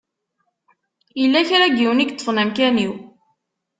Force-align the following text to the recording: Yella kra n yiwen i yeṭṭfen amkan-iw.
Yella 1.21 1.47
kra 1.47 1.65
n 1.69 1.77
yiwen 1.79 2.03
i 2.03 2.05
yeṭṭfen 2.05 2.41
amkan-iw. 2.41 2.93